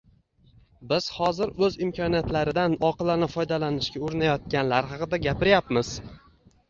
Biz 0.93 1.09
hozir 1.17 1.51
o‘z 1.67 1.77
imkoniyatlaridan 1.87 2.77
oqilona 2.89 3.29
foydalanishga 3.35 4.03
urinayotganlar 4.09 4.93
haqida 4.95 5.21
gapiryapmiz. 5.27 5.93